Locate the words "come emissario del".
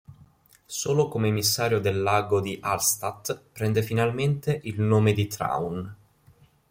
1.09-2.01